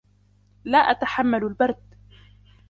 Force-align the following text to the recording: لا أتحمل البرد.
لا 0.65 0.77
أتحمل 0.77 1.43
البرد. 1.43 1.95